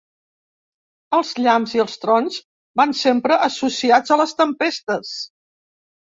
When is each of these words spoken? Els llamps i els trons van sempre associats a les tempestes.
Els 1.17 1.33
llamps 1.47 1.75
i 1.75 1.81
els 1.83 1.97
trons 2.05 2.39
van 2.81 2.95
sempre 3.01 3.37
associats 3.49 4.15
a 4.15 4.17
les 4.23 4.33
tempestes. 4.39 5.13